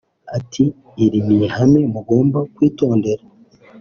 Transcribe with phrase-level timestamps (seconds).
[0.37, 0.63] Ati
[1.03, 3.23] “Iri ni hame mugomba kwitondera